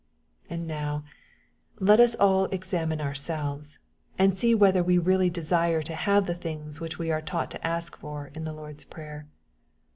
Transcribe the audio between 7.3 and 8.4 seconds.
to ask for